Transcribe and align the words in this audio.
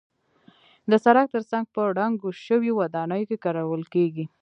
د 0.91 0.93
سړک 1.05 1.27
تر 1.33 1.41
څنګ 1.51 1.65
په 1.75 1.81
ړنګو 1.97 2.29
شویو 2.43 2.77
ودانیو 2.81 3.27
کې 3.29 3.37
کارول 3.45 3.83
کېږي. 3.93 4.25